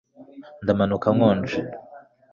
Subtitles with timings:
[0.63, 1.59] Ndamanuka nkonje